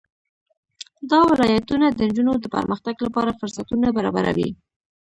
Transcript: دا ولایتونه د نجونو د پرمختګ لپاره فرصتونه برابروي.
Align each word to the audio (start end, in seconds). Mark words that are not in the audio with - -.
دا 1.11 1.19
ولایتونه 1.31 1.85
د 1.91 1.99
نجونو 2.09 2.33
د 2.39 2.45
پرمختګ 2.55 2.95
لپاره 3.05 3.37
فرصتونه 3.39 3.87
برابروي. 3.97 4.49